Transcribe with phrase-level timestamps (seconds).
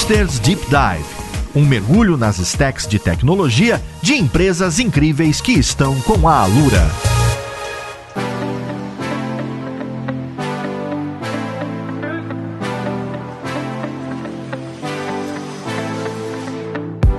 [0.00, 1.04] Hipsters Deep Dive
[1.54, 6.80] um mergulho nas stacks de tecnologia de empresas incríveis que estão com a Alura.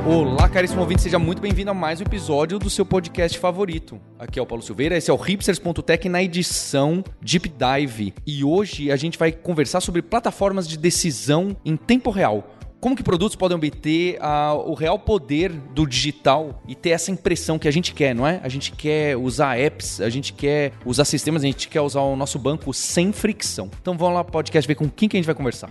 [0.03, 4.01] Olá, caríssimo ouvinte, seja muito bem-vindo a mais um episódio do seu podcast favorito.
[4.17, 8.13] Aqui é o Paulo Silveira, esse é o hipsters.tech na edição Deep Dive.
[8.25, 13.03] E hoje a gente vai conversar sobre plataformas de decisão em tempo real como que
[13.03, 17.71] produtos podem obter uh, o real poder do digital e ter essa impressão que a
[17.71, 18.41] gente quer, não é?
[18.43, 22.15] A gente quer usar apps, a gente quer usar sistemas, a gente quer usar o
[22.15, 23.69] nosso banco sem fricção.
[23.79, 25.69] Então vamos lá, podcast, ver com quem que a gente vai conversar.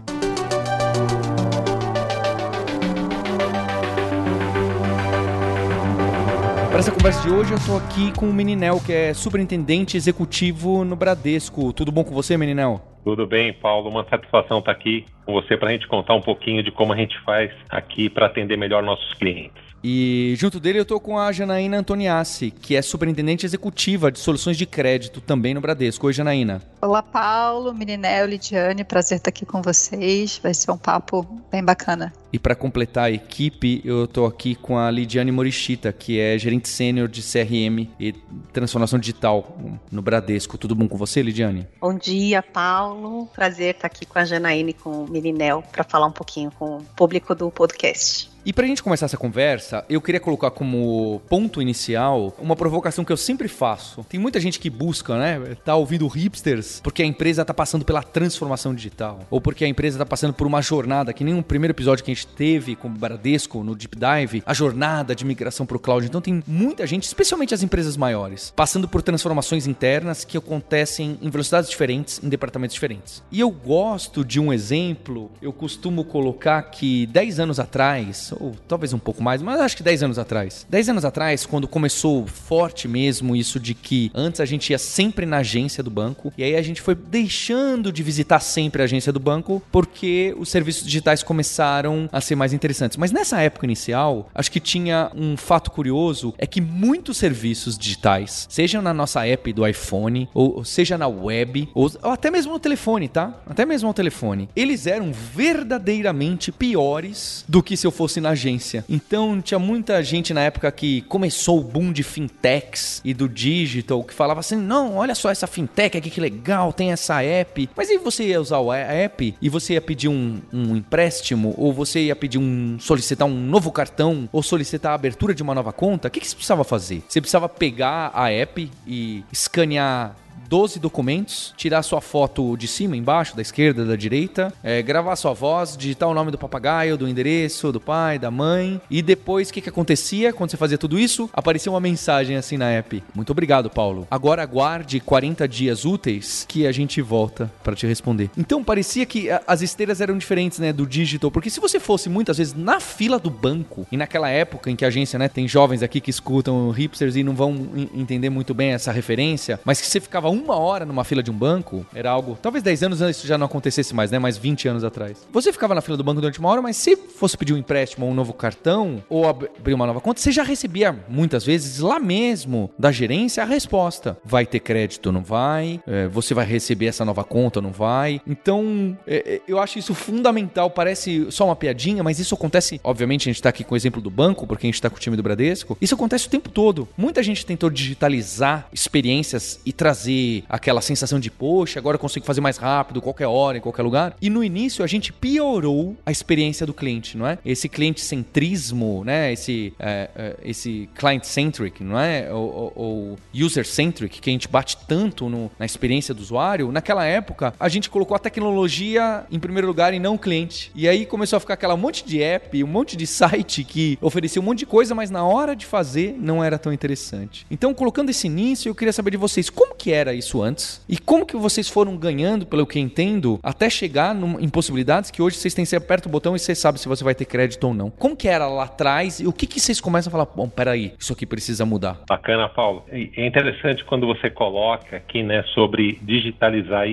[6.69, 10.85] Para essa conversa de hoje, eu estou aqui com o Meninel, que é superintendente executivo
[10.85, 11.73] no Bradesco.
[11.73, 12.81] Tudo bom com você, Meninel?
[13.05, 13.89] Tudo bem, Paulo.
[13.89, 16.97] Uma satisfação estar aqui com você para a gente contar um pouquinho de como a
[16.97, 19.71] gente faz aqui para atender melhor nossos clientes.
[19.83, 24.59] E junto dele eu estou com a Janaína Antoniassi, que é superintendente executiva de soluções
[24.59, 26.07] de crédito também no Bradesco.
[26.07, 26.61] Oi, Janaína.
[26.83, 30.39] Olá, Paulo, Mirinel, Lidiane, prazer estar aqui com vocês.
[30.43, 32.13] Vai ser um papo bem bacana.
[32.31, 36.69] E para completar a equipe, eu estou aqui com a Lidiane Morishita, que é gerente
[36.69, 38.13] sênior de CRM e
[38.53, 39.57] transformação digital
[39.91, 40.59] no Bradesco.
[40.59, 41.67] Tudo bom com você, Lidiane?
[41.81, 42.90] Bom dia, Paulo.
[43.33, 46.79] Prazer estar aqui com a Janaína e com o Mirinel para falar um pouquinho com
[46.79, 48.30] o público do podcast.
[48.45, 53.13] E pra gente começar essa conversa, eu queria colocar como ponto inicial uma provocação que
[53.13, 54.03] eu sempre faço.
[54.09, 55.57] Tem muita gente que busca, né?
[55.63, 59.21] Tá ouvindo hipsters porque a empresa tá passando pela transformação digital.
[59.31, 62.11] Ou porque a empresa tá passando por uma jornada, que nem um primeiro episódio que
[62.11, 66.07] a gente teve com o Bradesco no Deep Dive, a jornada de migração pro cloud.
[66.07, 71.29] Então tem muita gente, especialmente as empresas maiores, passando por transformações internas que acontecem em
[71.29, 73.23] velocidades diferentes, em departamentos diferentes.
[73.31, 78.93] E eu gosto de um exemplo, eu costumo colocar que 10 anos atrás, ou talvez
[78.93, 80.67] um pouco mais, mas acho que 10 anos atrás.
[80.69, 85.27] 10 anos atrás, quando começou forte mesmo isso de que antes a gente ia sempre
[85.27, 89.13] na agência do banco, e aí a gente foi deixando de visitar sempre a agência
[89.13, 92.97] do banco porque os serviços digitais começaram a ser mais interessantes.
[92.97, 98.47] Mas nessa época inicial, acho que tinha um fato curioso, é que muitos serviços digitais,
[98.51, 102.59] seja na nossa app do iPhone, ou seja na web, ou, ou até mesmo no
[102.59, 103.35] telefone, tá?
[103.47, 108.85] Até mesmo no telefone, eles eram verdadeiramente piores do que se eu fosse na agência.
[108.89, 114.03] Então tinha muita gente na época que começou o boom de fintechs e do digital
[114.05, 117.69] que falava assim: não, olha só essa fintech aqui que legal, tem essa app.
[117.77, 121.73] Mas aí você ia usar a app e você ia pedir um, um empréstimo, ou
[121.73, 122.79] você ia pedir um.
[122.79, 126.29] solicitar um novo cartão, ou solicitar a abertura de uma nova conta, o que, que
[126.29, 127.03] você precisava fazer?
[127.09, 130.17] Você precisava pegar a app e escanear
[130.51, 135.33] 12 documentos, tirar sua foto de cima, embaixo, da esquerda, da direita, é, gravar sua
[135.33, 138.81] voz, digitar o nome do papagaio, do endereço, do pai, da mãe.
[138.91, 141.31] E depois, o que, que acontecia quando você fazia tudo isso?
[141.33, 143.01] Aparecia uma mensagem assim na app.
[143.15, 144.09] Muito obrigado, Paulo.
[144.11, 148.29] Agora aguarde 40 dias úteis que a gente volta para te responder.
[148.37, 152.39] Então parecia que as esteiras eram diferentes, né, do digital, porque se você fosse muitas
[152.39, 155.81] vezes na fila do banco, e naquela época em que a agência, né, tem jovens
[155.81, 160.01] aqui que escutam hipsters e não vão entender muito bem essa referência, mas que você
[160.01, 162.39] ficava um uma hora numa fila de um banco era algo.
[162.41, 164.19] Talvez 10 anos isso já não acontecesse mais, né?
[164.19, 165.27] Mas 20 anos atrás.
[165.33, 168.07] Você ficava na fila do banco durante uma hora, mas se fosse pedir um empréstimo
[168.07, 171.99] ou um novo cartão, ou abrir uma nova conta, você já recebia muitas vezes lá
[171.99, 174.17] mesmo da gerência a resposta.
[174.25, 175.81] Vai ter crédito não vai?
[175.87, 178.21] É, você vai receber essa nova conta não vai?
[178.27, 180.71] Então, é, é, eu acho isso fundamental.
[180.71, 182.81] Parece só uma piadinha, mas isso acontece.
[182.83, 184.97] Obviamente, a gente está aqui com o exemplo do banco, porque a gente está com
[184.97, 185.77] o time do Bradesco.
[185.81, 186.89] Isso acontece o tempo todo.
[186.97, 190.11] Muita gente tentou digitalizar experiências e trazer
[190.49, 194.17] aquela sensação de, poxa, agora eu consigo fazer mais rápido, qualquer hora, em qualquer lugar.
[194.21, 197.39] E no início a gente piorou a experiência do cliente, não é?
[197.45, 199.33] Esse cliente centrismo, né?
[199.33, 202.33] Esse, é, é, esse client centric, não é?
[202.33, 206.73] Ou, ou user centric, que a gente bate tanto no, na experiência do usuário.
[206.73, 210.71] Naquela época a gente colocou a tecnologia em primeiro lugar e não o cliente.
[210.75, 214.41] E aí começou a ficar aquela monte de app, um monte de site que oferecia
[214.41, 217.47] um monte de coisa, mas na hora de fazer não era tão interessante.
[217.51, 220.85] Então, colocando esse início, eu queria saber de vocês como que era isso antes?
[220.89, 225.37] E como que vocês foram ganhando, pelo que entendo, até chegar em possibilidades que hoje
[225.37, 227.75] vocês têm que aperta o botão e você sabe se você vai ter crédito ou
[227.75, 227.91] não?
[227.91, 230.93] Como que era lá atrás e o que que vocês começam a falar, bom, peraí,
[230.99, 232.01] isso aqui precisa mudar?
[232.09, 232.85] Bacana, Paulo.
[232.91, 236.89] É interessante quando você coloca aqui, né, sobre digitalizar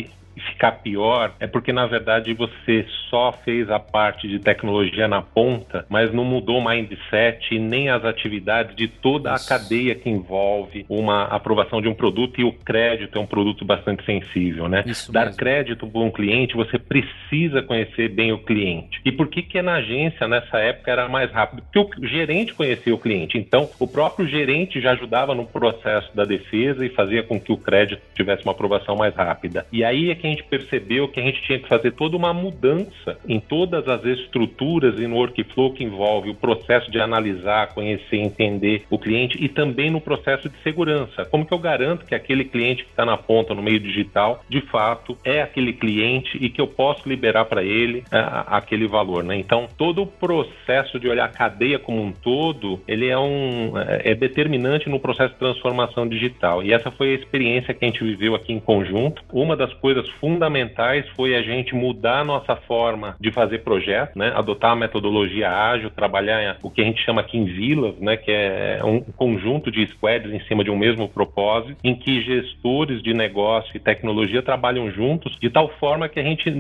[0.52, 5.86] ficar pior é porque, na verdade, você só fez a parte de tecnologia na ponta,
[5.90, 10.86] mas não mudou o mindset e nem as atividades de toda a cadeia que envolve
[10.90, 14.84] uma aprovação de um produto e o crédito é um produto bastante sensível, né?
[14.86, 15.38] Isso Dar mesmo.
[15.38, 19.02] crédito para um cliente, você precisa conhecer bem o cliente.
[19.06, 21.64] E por que que na agência, nessa época, era mais rápido?
[21.74, 23.38] Porque o gerente conhecia o cliente.
[23.38, 27.58] Então, o próprio gerente já ajudava no processo da defesa e fazia com que o
[27.58, 29.66] crédito tivesse uma aprovação mais rápida.
[29.72, 32.34] E aí é que a gente percebeu que a gente tinha que fazer toda uma
[32.34, 38.18] mudança em todas as estruturas e no workflow que envolve o processo de analisar, conhecer,
[38.18, 41.26] entender o cliente e também no processo de segurança.
[41.26, 44.62] Como que eu garanto que aquele cliente que está na ponta no meio digital, de
[44.62, 49.36] fato, é aquele cliente e que eu posso liberar para ele é, aquele valor, né?
[49.36, 54.12] Então, todo o processo de olhar a cadeia como um todo, ele é um é,
[54.12, 56.64] é determinante no processo de transformação digital.
[56.64, 59.24] E essa foi a experiência que a gente viveu aqui em conjunto.
[59.32, 64.32] Uma das coisas fundamentais foi a gente mudar a nossa forma de fazer projetos, né?
[64.36, 68.18] Adotar a metodologia ágil, trabalhar o que a gente chama aqui em vilas, né?
[68.18, 73.02] Que é um conjunto de squads em cima de um mesmo propósito, em que gestores
[73.02, 76.52] de negócio e tecnologia trabalham juntos de tal forma que a gente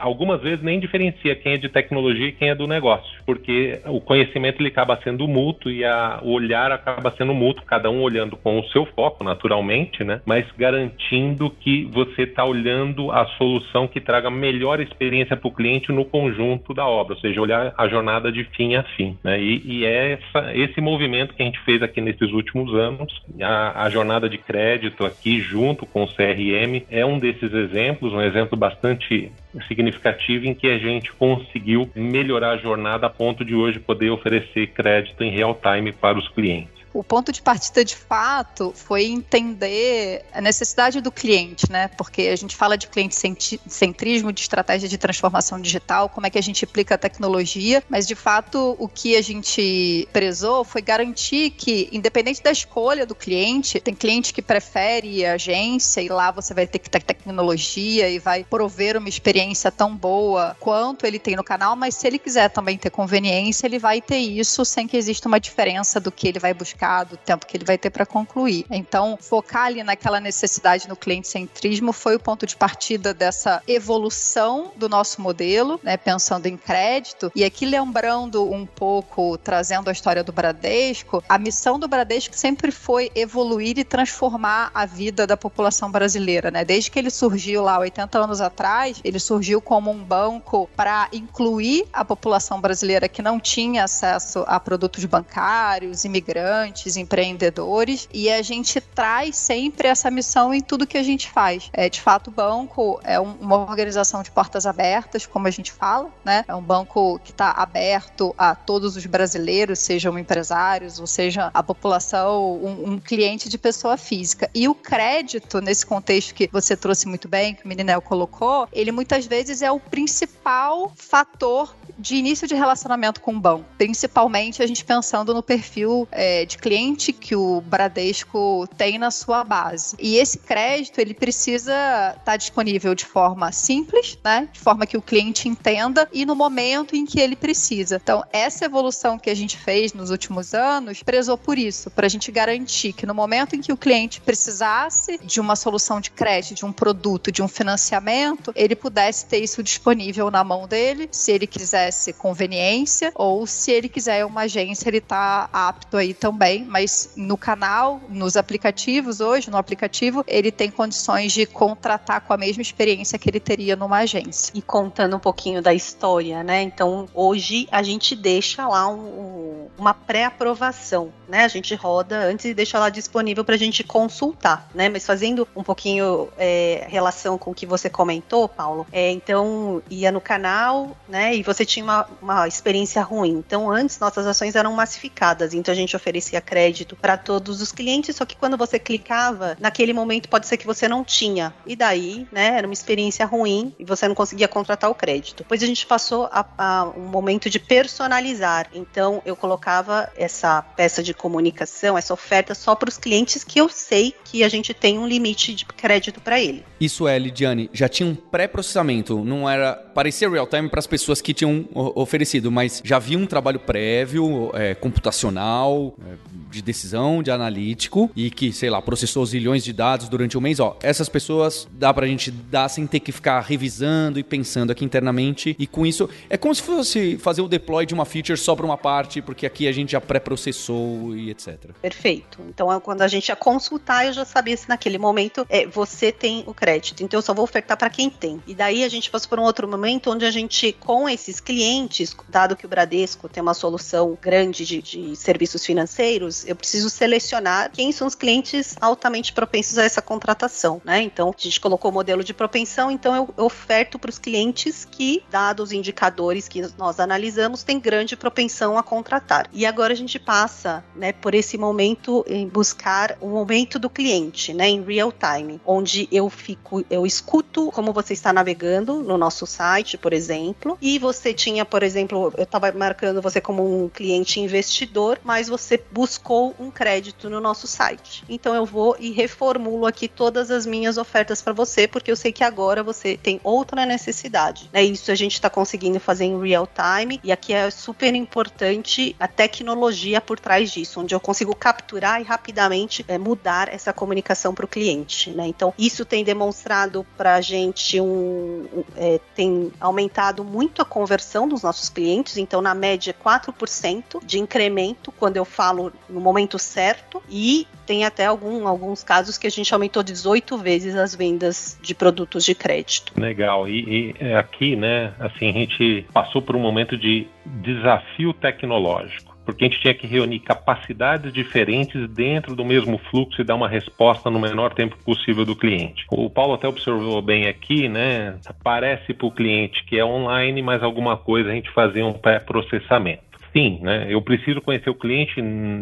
[0.00, 4.00] algumas vezes nem diferencia quem é de tecnologia e quem é do negócio, porque o
[4.00, 8.36] conhecimento ele acaba sendo mútuo e a, o olhar acaba sendo mútuo, cada um olhando
[8.36, 10.20] com o seu foco, naturalmente, né?
[10.24, 15.90] Mas garantindo que você está olhando a solução que traga melhor experiência para o cliente
[15.90, 19.16] no conjunto da obra, ou seja, olhar a jornada de fim a fim.
[19.24, 19.40] Né?
[19.40, 23.84] E, e é essa, esse movimento que a gente fez aqui nesses últimos anos, a,
[23.84, 28.56] a jornada de crédito aqui junto com o CRM é um desses exemplos, um exemplo
[28.56, 29.32] bastante
[29.68, 34.68] significativo em que a gente conseguiu melhorar a jornada a ponto de hoje poder oferecer
[34.68, 36.71] crédito em real time para os clientes.
[36.94, 41.88] O ponto de partida de fato foi entender a necessidade do cliente, né?
[41.88, 46.38] Porque a gente fala de cliente centrismo, de estratégia de transformação digital, como é que
[46.38, 51.50] a gente aplica a tecnologia, mas de fato o que a gente prezou foi garantir
[51.50, 56.66] que, independente da escolha do cliente, tem cliente que prefere agência e lá você vai
[56.66, 61.44] ter que ter tecnologia e vai prover uma experiência tão boa quanto ele tem no
[61.44, 65.28] canal, mas se ele quiser também ter conveniência, ele vai ter isso sem que exista
[65.28, 68.04] uma diferença do que ele vai buscar mercado, o tempo que ele vai ter para
[68.04, 68.66] concluir.
[68.68, 74.72] Então, focar ali naquela necessidade no cliente centrismo foi o ponto de partida dessa evolução
[74.76, 77.30] do nosso modelo, né, pensando em crédito.
[77.36, 82.72] E aqui lembrando um pouco, trazendo a história do Bradesco, a missão do Bradesco sempre
[82.72, 86.64] foi evoluir e transformar a vida da população brasileira, né?
[86.64, 91.86] Desde que ele surgiu lá 80 anos atrás, ele surgiu como um banco para incluir
[91.92, 98.42] a população brasileira que não tinha acesso a produtos bancários, imigrantes estudantes, empreendedores, e a
[98.42, 101.70] gente traz sempre essa missão em tudo que a gente faz.
[101.72, 105.70] É, de fato, o banco é um, uma organização de portas abertas, como a gente
[105.70, 106.44] fala, né?
[106.48, 111.62] É um banco que está aberto a todos os brasileiros, sejam empresários ou seja a
[111.62, 114.50] população, um, um cliente de pessoa física.
[114.54, 118.90] E o crédito, nesse contexto que você trouxe muito bem, que o Mininel colocou, ele
[118.90, 124.66] muitas vezes é o principal fator de início de relacionamento com o banco, principalmente a
[124.66, 129.96] gente pensando no perfil é, de cliente que o Bradesco tem na sua base.
[129.98, 134.48] E esse crédito, ele precisa estar tá disponível de forma simples, né?
[134.52, 138.00] De forma que o cliente entenda e no momento em que ele precisa.
[138.00, 142.08] Então, essa evolução que a gente fez nos últimos anos prezou por isso, para a
[142.08, 146.54] gente garantir que no momento em que o cliente precisasse de uma solução de crédito,
[146.54, 151.32] de um produto, de um financiamento, ele pudesse ter isso disponível na mão dele, se
[151.32, 156.64] ele quisesse conveniência ou se ele quiser uma agência, ele está apto aí também também,
[156.64, 162.36] mas no canal, nos aplicativos hoje, no aplicativo, ele tem condições de contratar com a
[162.36, 164.52] mesma experiência que ele teria numa agência.
[164.54, 166.62] E contando um pouquinho da história, né?
[166.62, 171.44] Então, hoje a gente deixa lá um, uma pré-aprovação, né?
[171.44, 174.88] A gente roda antes e deixa lá disponível para a gente consultar, né?
[174.88, 180.12] Mas fazendo um pouquinho é, relação com o que você comentou, Paulo, é, então ia
[180.12, 181.34] no canal, né?
[181.34, 183.42] E você tinha uma, uma experiência ruim.
[183.46, 188.16] Então, antes nossas ações eram massificadas, então a gente oferecia crédito para todos os clientes,
[188.16, 191.54] só que quando você clicava, naquele momento pode ser que você não tinha.
[191.66, 195.38] E daí, né, era uma experiência ruim e você não conseguia contratar o crédito.
[195.38, 198.68] Depois a gente passou a, a um momento de personalizar.
[198.74, 203.68] Então eu colocava essa peça de comunicação, essa oferta só para os clientes que eu
[203.68, 206.64] sei que a gente tem um limite de crédito para ele.
[206.80, 211.20] Isso é, Lidiane, já tinha um pré-processamento, não era parecia real time para as pessoas
[211.20, 216.14] que tinham oferecido, mas já havia um trabalho prévio, é, computacional, é,
[216.52, 220.60] de decisão, de analítico, e que, sei lá, processou zilhões de dados durante um mês,
[220.60, 224.84] ó, essas pessoas dá pra gente dar sem ter que ficar revisando e pensando aqui
[224.84, 228.54] internamente, e com isso, é como se fosse fazer o deploy de uma feature só
[228.54, 231.70] pra uma parte, porque aqui a gente já pré-processou e etc.
[231.80, 232.40] Perfeito.
[232.48, 236.44] Então, quando a gente ia consultar, eu já sabia se naquele momento é, você tem
[236.46, 237.02] o crédito.
[237.02, 238.42] Então, eu só vou ofertar para quem tem.
[238.46, 242.14] E daí a gente passou por um outro momento onde a gente, com esses clientes,
[242.28, 247.70] dado que o Bradesco tem uma solução grande de, de serviços financeiros, eu preciso selecionar
[247.72, 251.02] quem são os clientes altamente propensos a essa contratação, né?
[251.02, 255.22] Então, a gente colocou o modelo de propensão, então eu, oferto para os clientes que,
[255.30, 259.48] dados os indicadores que nós analisamos, tem grande propensão a contratar.
[259.52, 264.52] E agora a gente passa, né, por esse momento em buscar o momento do cliente,
[264.52, 269.46] né, em real time, onde eu fico, eu escuto como você está navegando no nosso
[269.46, 274.40] site, por exemplo, e você tinha, por exemplo, eu estava marcando você como um cliente
[274.40, 278.24] investidor, mas você buscou um crédito no nosso site.
[278.28, 282.32] Então eu vou e reformulo aqui todas as minhas ofertas para você, porque eu sei
[282.32, 284.70] que agora você tem outra necessidade.
[284.72, 284.82] Né?
[284.82, 289.28] Isso a gente está conseguindo fazer em real time e aqui é super importante a
[289.28, 294.64] tecnologia por trás disso, onde eu consigo capturar e rapidamente é, mudar essa comunicação para
[294.64, 295.30] o cliente.
[295.30, 295.46] Né?
[295.46, 301.46] Então isso tem demonstrado para a gente um, um é, tem aumentado muito a conversão
[301.48, 302.36] dos nossos clientes.
[302.36, 308.26] Então na média 4% de incremento quando eu falo no momento certo e tem até
[308.26, 313.12] algum, alguns casos que a gente aumentou 18 vezes as vendas de produtos de crédito.
[313.18, 313.68] Legal.
[313.68, 319.32] E, e é, aqui, né, assim, a gente passou por um momento de desafio tecnológico
[319.44, 323.68] porque a gente tinha que reunir capacidades diferentes dentro do mesmo fluxo e dar uma
[323.68, 326.04] resposta no menor tempo possível do cliente.
[326.10, 328.36] O Paulo até observou bem aqui, né?
[328.62, 333.31] Parece para o cliente que é online, mas alguma coisa a gente fazia um pré-processamento
[333.52, 334.06] sim, né?
[334.08, 335.40] Eu preciso conhecer o cliente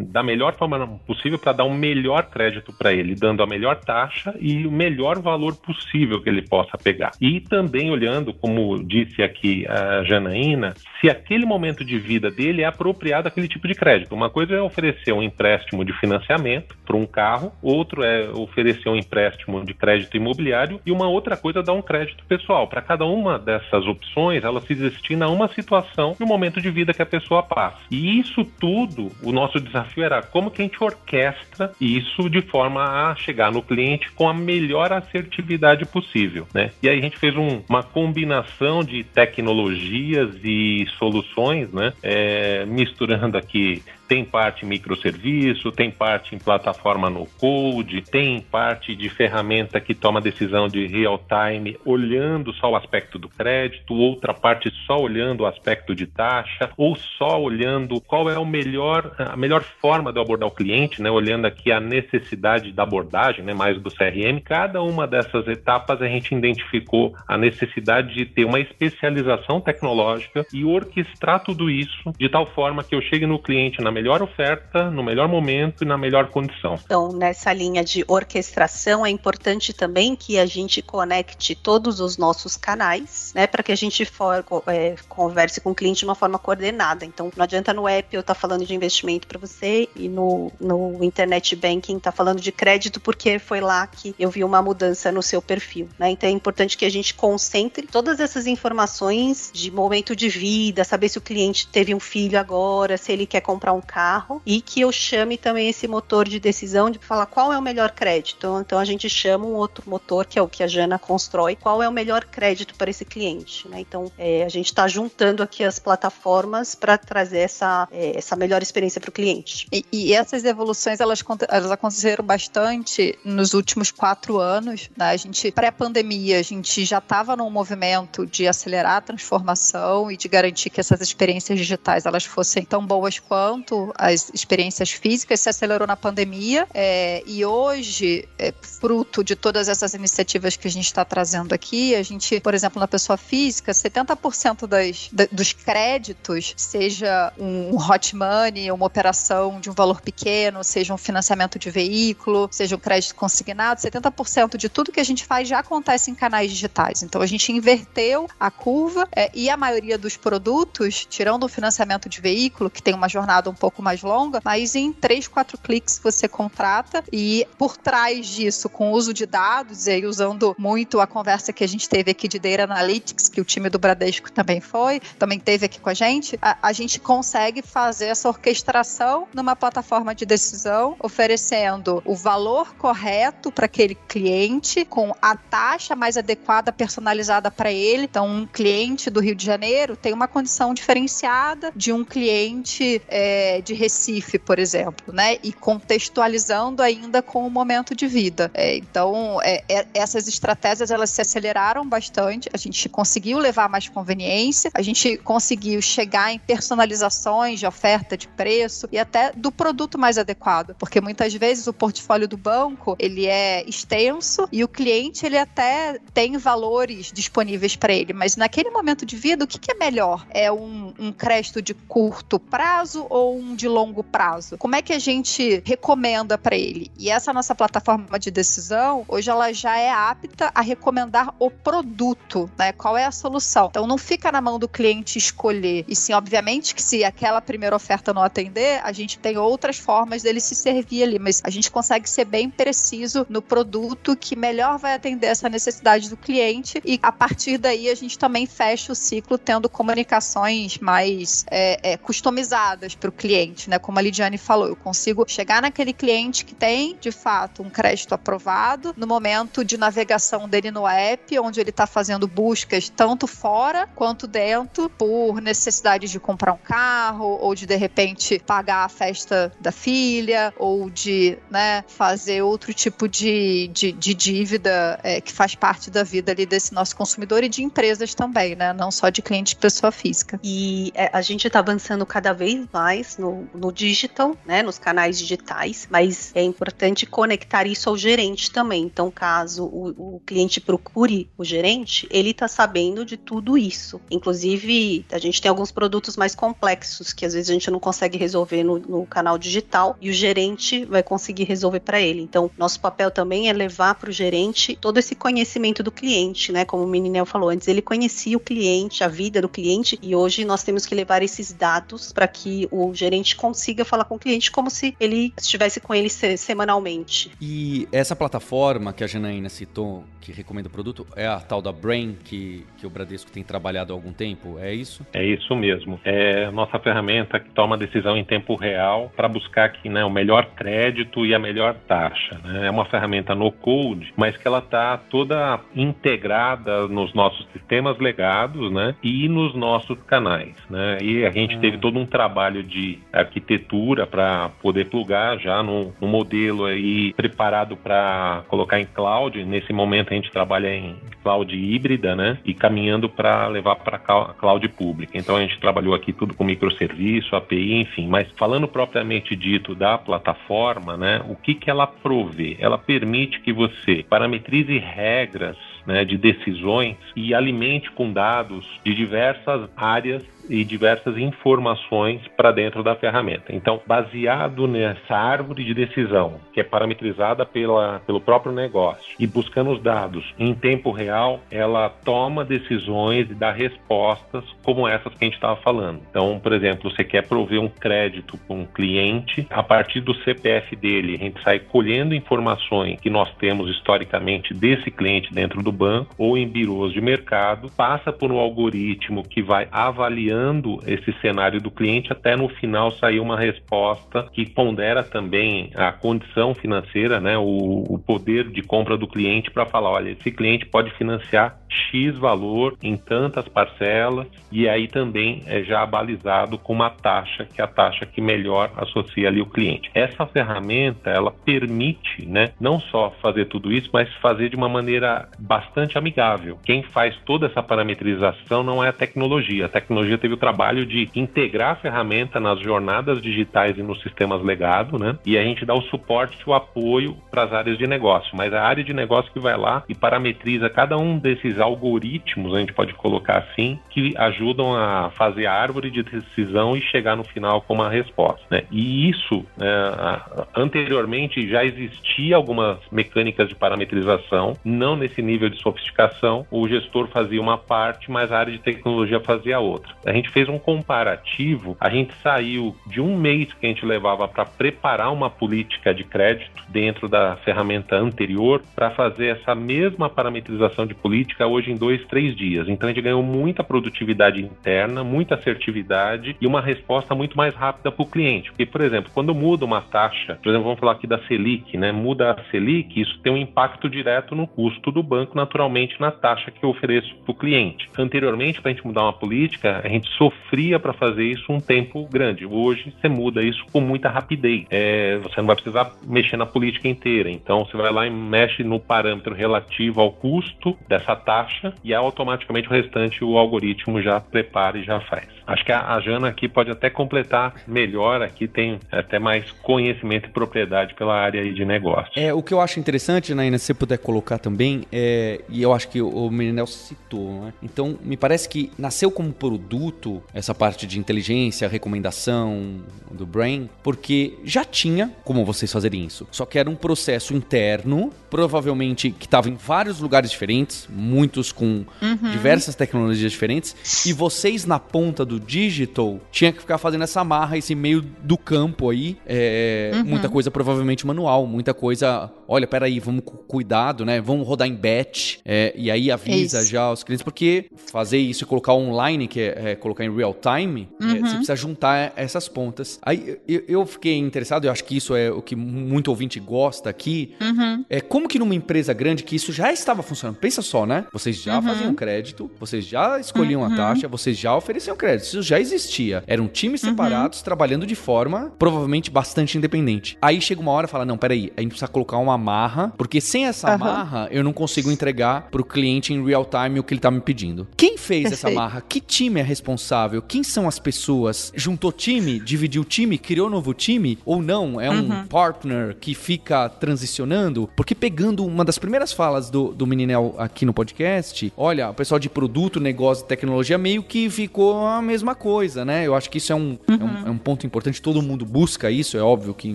[0.09, 3.77] da melhor forma possível para dar o um melhor crédito para ele, dando a melhor
[3.77, 7.13] taxa e o melhor valor possível que ele possa pegar.
[7.21, 12.67] E também olhando, como disse aqui a Janaína, se aquele momento de vida dele é
[12.67, 14.15] apropriado aquele tipo de crédito.
[14.15, 18.97] Uma coisa é oferecer um empréstimo de financiamento para um carro, outro é oferecer um
[18.97, 22.67] empréstimo de crédito imobiliário e uma outra coisa é dar um crédito pessoal.
[22.67, 26.93] Para cada uma dessas opções, ela se destina a uma situação no momento de vida
[26.93, 27.75] que a pessoa passa faz.
[27.91, 32.83] E isso tudo, o nosso desafio era como que a gente orquestra isso de forma
[32.83, 36.71] a chegar no cliente com a melhor assertividade possível, né?
[36.83, 41.93] E aí a gente fez um, uma combinação de tecnologias e soluções, né?
[42.03, 49.09] É, misturando aqui tem parte microserviço, tem parte em plataforma no code, tem parte de
[49.09, 54.69] ferramenta que toma decisão de real time olhando só o aspecto do crédito, outra parte
[54.85, 59.63] só olhando o aspecto de taxa, ou só olhando qual é o melhor, a melhor
[59.63, 61.09] forma de abordar o cliente, né?
[61.09, 63.55] Olhando aqui a necessidade da abordagem, né?
[63.55, 64.41] Mais do CRM.
[64.45, 70.65] Cada uma dessas etapas a gente identificou a necessidade de ter uma especialização tecnológica e
[70.65, 75.29] orquestrar tudo isso de tal forma que eu chegue no cliente na oferta, no melhor
[75.29, 76.79] momento e na melhor condição.
[76.85, 82.57] Então, nessa linha de orquestração, é importante também que a gente conecte todos os nossos
[82.57, 86.39] canais, né, para que a gente for, é, converse com o cliente de uma forma
[86.39, 87.05] coordenada.
[87.05, 90.51] Então, não adianta no app eu estar tá falando de investimento para você e no,
[90.61, 94.63] no internet banking estar tá falando de crédito, porque foi lá que eu vi uma
[94.63, 95.89] mudança no seu perfil.
[95.99, 96.11] Né?
[96.11, 101.09] Então, é importante que a gente concentre todas essas informações de momento de vida, saber
[101.09, 104.83] se o cliente teve um filho agora, se ele quer comprar um carro e que
[104.83, 108.47] eu chame também esse motor de decisão de falar qual é o melhor crédito.
[108.61, 111.83] Então a gente chama um outro motor que é o que a Jana constrói, qual
[111.83, 113.67] é o melhor crédito para esse cliente.
[113.69, 113.81] Né?
[113.81, 118.63] Então é, a gente está juntando aqui as plataformas para trazer essa, é, essa melhor
[118.63, 119.67] experiência para o cliente.
[119.73, 124.89] E, e, essas evoluções elas, elas aconteceram bastante nos últimos quatro anos.
[124.97, 125.11] Né?
[125.11, 130.29] A gente pré-pandemia a gente já estava num movimento de acelerar a transformação e de
[130.29, 135.87] garantir que essas experiências digitais elas fossem tão boas quanto as experiências físicas, se acelerou
[135.87, 141.05] na pandemia é, e hoje, é, fruto de todas essas iniciativas que a gente está
[141.05, 147.33] trazendo aqui, a gente, por exemplo, na pessoa física, 70% das, da, dos créditos, seja
[147.39, 152.77] um hot money, uma operação de um valor pequeno, seja um financiamento de veículo, seja
[152.77, 157.03] um crédito consignado, 70% de tudo que a gente faz já acontece em canais digitais.
[157.03, 162.09] Então a gente inverteu a curva é, e a maioria dos produtos, tirando o financiamento
[162.09, 165.57] de veículo, que tem uma jornada um pouco pouco mais longa, mas em três, quatro
[165.57, 170.55] cliques você contrata e por trás disso, com o uso de dados e aí usando
[170.59, 173.79] muito a conversa que a gente teve aqui de Data Analytics, que o time do
[173.79, 178.29] Bradesco também foi, também teve aqui com a gente, a, a gente consegue fazer essa
[178.29, 185.95] orquestração numa plataforma de decisão, oferecendo o valor correto para aquele cliente, com a taxa
[185.95, 188.05] mais adequada, personalizada para ele.
[188.05, 193.50] Então, um cliente do Rio de Janeiro tem uma condição diferenciada de um cliente é,
[193.59, 195.39] de Recife, por exemplo, né?
[195.43, 198.51] E contextualizando ainda com o momento de vida.
[198.53, 202.51] É, então, é, é essas estratégias elas se aceleraram bastante.
[202.53, 208.29] A gente conseguiu levar mais conveniência, a gente conseguiu chegar em personalizações de oferta, de
[208.29, 213.27] preço e até do produto mais adequado, porque muitas vezes o portfólio do banco ele
[213.27, 219.07] é extenso e o cliente ele até tem valores disponíveis para ele, mas naquele momento
[219.07, 220.27] de vida o que, que é melhor?
[220.31, 224.59] É um, um crédito de curto prazo ou um de longo prazo?
[224.59, 226.91] Como é que a gente recomenda para ele?
[226.99, 232.51] E essa nossa plataforma de decisão hoje ela já é apta a recomendar o produto,
[232.59, 232.73] né?
[232.73, 233.69] Qual é a solução?
[233.71, 235.85] Então não fica na mão do cliente escolher.
[235.89, 240.23] E sim, obviamente que se aquela primeira oferta não atender, a gente tem outras formas
[240.23, 244.79] dele se servir ali, mas a gente consegue ser bem preciso no produto que melhor
[244.79, 248.95] vai atender essa necessidade do cliente e a partir daí a gente também fecha o
[248.95, 253.30] ciclo tendo comunicações mais é, é, customizadas para o cliente,
[253.69, 253.79] né?
[253.79, 258.15] Como a Lidiane falou, eu consigo chegar naquele cliente que tem de fato um crédito
[258.15, 263.89] aprovado no momento de navegação dele no app, onde ele está fazendo buscas tanto fora
[263.95, 269.53] quanto dentro por necessidade de comprar um carro ou de de repente pagar a festa
[269.61, 275.55] da filha ou de né, fazer outro tipo de, de, de dívida é, que faz
[275.55, 278.73] parte da vida ali desse nosso consumidor e de empresas também, né?
[278.73, 280.41] Não só de cliente pessoa física.
[280.43, 284.63] E é, a gente está avançando cada vez mais no, no digital, né?
[284.63, 288.83] Nos canais digitais, mas é importante conectar isso ao gerente também.
[288.83, 294.01] Então, caso o, o cliente procure o gerente, ele está sabendo de tudo isso.
[294.11, 298.17] Inclusive, a gente tem alguns produtos mais complexos que às vezes a gente não consegue
[298.17, 302.23] resolver no, no canal digital e o gerente vai conseguir resolver para ele.
[302.23, 306.65] Então, nosso papel também é levar para o gerente todo esse conhecimento do cliente, né?
[306.65, 310.45] Como o Meninel falou antes, ele conhecia o cliente, a vida do cliente e hoje
[310.45, 314.51] nós temos que levar esses dados para que o gerente consiga falar com o cliente
[314.51, 317.31] como se ele estivesse com ele semanalmente.
[317.41, 321.73] E essa plataforma que a Janaína citou, que recomenda o produto, é a tal da
[321.73, 325.05] Brain que, que o Bradesco tem trabalhado há algum tempo, é isso?
[325.13, 326.01] É isso mesmo.
[326.05, 330.11] É a nossa ferramenta que toma decisão em tempo real para buscar aqui né, o
[330.11, 332.41] melhor crédito e a melhor taxa.
[332.45, 332.67] Né?
[332.67, 338.71] É uma ferramenta no code, mas que ela está toda integrada nos nossos sistemas legados
[338.73, 340.55] né, e nos nossos canais.
[340.69, 340.99] Né?
[341.03, 341.81] E a gente teve hum.
[341.81, 348.43] todo um trabalho de arquitetura para poder plugar já no, no modelo aí preparado para
[348.49, 349.43] colocar em cloud.
[349.45, 352.39] Nesse momento a gente trabalha em cloud híbrida, né?
[352.45, 355.19] E caminhando para levar para cloud pública.
[355.19, 358.07] Então a gente trabalhou aqui tudo com microserviço, API, enfim.
[358.07, 361.23] Mas falando propriamente dito da plataforma, né?
[361.29, 362.57] O que que ela provê?
[362.59, 369.69] Ela permite que você parametrize regras né, de decisões e alimente com dados de diversas
[369.77, 373.55] áreas e diversas informações para dentro da ferramenta.
[373.55, 379.71] Então, baseado nessa árvore de decisão, que é parametrizada pela, pelo próprio negócio, e buscando
[379.71, 385.27] os dados em tempo real, ela toma decisões e dá respostas como essas que a
[385.27, 386.01] gente estava falando.
[386.11, 390.75] Então, por exemplo, você quer prover um crédito para um cliente, a partir do CPF
[390.75, 396.15] dele, a gente sai colhendo informações que nós temos historicamente desse cliente dentro do banco
[396.19, 401.61] ou em birôs de mercado, passa por um algoritmo que vai avaliando avaliando esse cenário
[401.61, 407.39] do cliente até no final sair uma resposta que pondera também a condição financeira, né,
[407.39, 412.17] o, o poder de compra do cliente para falar, olha, esse cliente pode financiar X
[412.19, 417.65] valor em tantas parcelas e aí também é já balizado com uma taxa, que é
[417.65, 419.91] a taxa que melhor associa ali o cliente.
[419.95, 425.29] Essa ferramenta, ela permite, né, não só fazer tudo isso, mas fazer de uma maneira
[425.39, 425.60] bastante
[425.97, 426.59] amigável.
[426.65, 429.67] Quem faz toda essa parametrização não é a tecnologia.
[429.67, 434.43] A tecnologia teve o trabalho de integrar a ferramenta nas jornadas digitais e nos sistemas
[434.43, 435.17] legado, né?
[435.25, 438.53] E a gente dá o suporte e o apoio para as áreas de negócio, mas
[438.53, 442.73] a área de negócio que vai lá e parametriza cada um desses algoritmos, a gente
[442.73, 447.61] pode colocar assim, que ajudam a fazer a árvore de decisão e chegar no final
[447.63, 448.43] com uma resposta.
[448.51, 448.63] Né?
[448.71, 456.47] E isso, é, anteriormente, já existia algumas mecânicas de parametrização, não nesse nível de sofisticação.
[456.51, 459.93] O gestor fazia uma parte, mas a área de tecnologia fazia outra.
[460.05, 464.27] A gente fez um comparativo, a gente saiu de um mês que a gente levava
[464.29, 470.87] para preparar uma política de crédito dentro da ferramenta anterior para fazer essa mesma parametrização
[470.87, 472.69] de política hoje em dois, três dias.
[472.69, 477.91] Então a gente ganhou muita produtividade interna, muita assertividade e uma resposta muito mais rápida
[477.91, 478.51] para o cliente.
[478.51, 481.93] Porque, por exemplo, quando muda uma taxa, por exemplo, vamos falar aqui da Selic, né?
[481.93, 486.51] Muda a Selic, isso tem um impacto direto no custo do banco, naturalmente, na taxa
[486.51, 487.89] que eu ofereço para o cliente.
[487.99, 492.07] Anteriormente, para a gente mudar uma política, a gente sofria para fazer isso um tempo
[492.07, 492.47] grande.
[492.47, 494.67] Hoje, você muda isso com muita rapidez.
[494.71, 497.31] É, você não vai precisar mexer na política inteira.
[497.31, 502.69] Então, você vai lá e mexe no parâmetro relativo ao custo dessa taxa e automaticamente
[502.69, 505.40] o restante o algoritmo já prepara e já faz.
[505.51, 510.29] Acho que a, a Jana aqui pode até completar melhor, aqui tem até mais conhecimento
[510.29, 512.13] e propriedade pela área de negócio.
[512.15, 515.73] É, o que eu acho interessante, Naina, se você puder colocar também, é, e eu
[515.73, 517.53] acho que o Meninel citou, né?
[517.61, 524.39] Então, me parece que nasceu como produto essa parte de inteligência, recomendação do Brain, porque
[524.45, 526.29] já tinha como vocês fazerem isso.
[526.31, 531.85] Só que era um processo interno, provavelmente que estava em vários lugares diferentes, muitos com
[532.01, 532.31] uhum.
[532.31, 537.57] diversas tecnologias diferentes, e vocês na ponta do digital tinha que ficar fazendo essa marra,
[537.57, 540.05] esse meio do campo aí, é, uhum.
[540.05, 544.21] muita coisa provavelmente manual, muita coisa, olha, peraí, vamos com cuidado, né?
[544.21, 546.71] Vamos rodar em batch, é, e aí avisa isso.
[546.71, 550.35] já os clientes, porque fazer isso e colocar online, que é, é colocar em real
[550.35, 551.21] time, é, uhum.
[551.21, 552.99] você precisa juntar essas pontas.
[553.03, 556.91] Aí eu, eu, fiquei interessado, eu acho que isso é o que muito ouvinte gosta
[556.91, 557.85] aqui, uhum.
[557.89, 560.37] é como que numa empresa grande que isso já estava funcionando.
[560.37, 561.07] Pensa só, né?
[561.13, 561.63] Vocês já uhum.
[561.63, 563.77] faziam crédito, vocês já escolhiam a uhum.
[563.77, 566.25] taxa, vocês já ofereciam crédito isso já existia.
[566.27, 566.91] Eram times uhum.
[566.91, 570.19] separados trabalhando de forma provavelmente bastante independente.
[570.21, 573.21] Aí chega uma hora e fala: não, peraí, a gente precisa colocar uma amarra, porque
[573.21, 573.75] sem essa uhum.
[573.75, 577.21] amarra eu não consigo entregar pro cliente em real time o que ele tá me
[577.21, 577.67] pedindo.
[577.77, 578.35] Quem fez Perfeito.
[578.35, 578.83] essa amarra?
[578.87, 580.21] Que time é responsável?
[580.21, 581.53] Quem são as pessoas?
[581.55, 584.19] Juntou time, dividiu time, criou novo time?
[584.25, 584.81] Ou não?
[584.81, 585.27] É um uhum.
[585.27, 587.69] partner que fica transicionando?
[587.77, 592.19] Porque pegando uma das primeiras falas do, do Meninel aqui no podcast, olha, o pessoal
[592.19, 596.07] de produto, negócio, tecnologia meio que ficou a mesma mesma coisa, né?
[596.07, 596.97] Eu acho que isso é um, uhum.
[597.01, 598.01] é um, é um, ponto importante.
[598.01, 599.75] Todo mundo busca isso, é óbvio que em